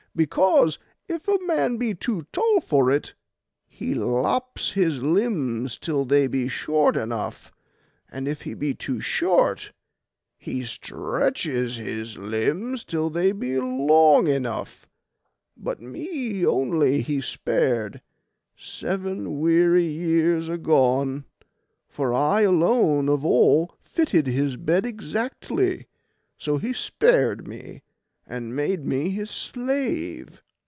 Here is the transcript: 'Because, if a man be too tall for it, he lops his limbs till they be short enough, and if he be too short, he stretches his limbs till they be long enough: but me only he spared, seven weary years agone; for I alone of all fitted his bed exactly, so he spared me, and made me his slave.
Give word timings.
'Because, 0.13 0.77
if 1.07 1.29
a 1.29 1.39
man 1.45 1.77
be 1.77 1.93
too 1.95 2.27
tall 2.33 2.59
for 2.59 2.91
it, 2.91 3.13
he 3.69 3.93
lops 3.95 4.71
his 4.71 5.01
limbs 5.01 5.77
till 5.77 6.03
they 6.03 6.27
be 6.27 6.49
short 6.49 6.97
enough, 6.97 7.53
and 8.11 8.27
if 8.27 8.41
he 8.41 8.53
be 8.53 8.73
too 8.73 8.99
short, 8.99 9.71
he 10.37 10.65
stretches 10.65 11.77
his 11.77 12.17
limbs 12.17 12.83
till 12.83 13.09
they 13.09 13.31
be 13.31 13.57
long 13.57 14.27
enough: 14.27 14.85
but 15.55 15.81
me 15.81 16.45
only 16.45 17.01
he 17.01 17.21
spared, 17.21 18.01
seven 18.53 19.39
weary 19.39 19.85
years 19.87 20.49
agone; 20.49 21.23
for 21.87 22.13
I 22.13 22.41
alone 22.41 23.07
of 23.07 23.25
all 23.25 23.75
fitted 23.79 24.27
his 24.27 24.57
bed 24.57 24.85
exactly, 24.85 25.87
so 26.37 26.57
he 26.57 26.73
spared 26.73 27.47
me, 27.47 27.83
and 28.27 28.55
made 28.55 28.85
me 28.85 29.09
his 29.09 29.29
slave. 29.29 30.41